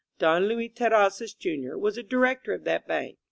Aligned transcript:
Don 0.17 0.45
Luis 0.47 0.71
Terrazzas, 0.73 1.35
Jr., 1.37 1.77
was 1.77 1.95
a 1.95 2.01
di 2.01 2.15
rector 2.17 2.53
of 2.55 2.63
that 2.63 2.87
bank. 2.87 3.19